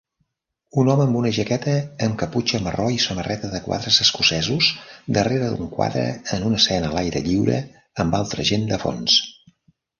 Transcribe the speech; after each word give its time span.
Un 0.83 0.87
home 0.93 1.03
amb 1.09 1.17
una 1.19 1.31
jaqueta 1.37 1.75
amb 2.05 2.15
caputxa 2.21 2.61
marró 2.69 2.87
i 2.95 2.97
samarreta 3.03 3.51
de 3.53 3.61
quadres 3.67 4.01
escocesos 4.07 4.71
darrera 5.19 5.53
d'un 5.53 5.71
quadre 5.77 6.09
en 6.39 6.49
una 6.51 6.63
escena 6.65 6.91
a 6.93 6.99
l'aire 6.99 7.25
lliure 7.31 7.63
amb 8.07 8.21
altra 8.25 8.51
gent 8.55 8.69
de 8.75 8.85
fons 8.89 9.23